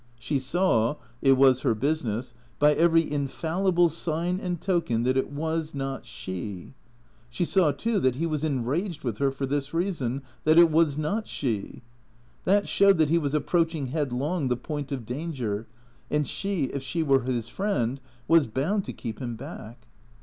She 0.17 0.39
saw 0.39 0.95
(it 1.21 1.33
was 1.33 1.61
her 1.61 1.75
business) 1.75 2.33
by 2.57 2.73
every 2.73 3.07
infallible 3.11 3.87
sign 3.87 4.39
and 4.39 4.59
token 4.59 5.03
that 5.03 5.15
it 5.15 5.31
was 5.31 5.75
not 5.75 6.07
she. 6.07 6.73
She 7.29 7.45
saw, 7.45 7.71
too, 7.71 7.99
that 7.99 8.15
he 8.15 8.25
was 8.25 8.43
enraged 8.43 9.03
with 9.03 9.19
her 9.19 9.29
for 9.29 9.45
this 9.45 9.75
reason, 9.75 10.23
that 10.43 10.57
it 10.57 10.71
was 10.71 10.97
not 10.97 11.27
she. 11.27 11.83
That 12.45 12.67
showed 12.67 12.97
that 12.97 13.09
he 13.09 13.19
was 13.19 13.35
approaching 13.35 13.89
headlong 13.93 14.47
the 14.47 14.57
point 14.57 14.91
of 14.91 15.05
danger; 15.05 15.67
and 16.09 16.27
she, 16.27 16.63
if 16.73 16.81
she 16.81 17.03
were 17.03 17.21
his 17.21 17.47
friend, 17.47 18.01
was 18.27 18.47
bound 18.47 18.85
to 18.85 18.93
keep 18.93 19.19
him 19.19 19.35
back. 19.35 19.85